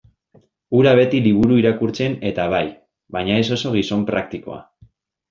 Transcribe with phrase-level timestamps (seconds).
[0.77, 2.63] Hura beti liburu irakurtzen-eta bai,
[3.19, 4.59] baina ez oso gizon praktikoa.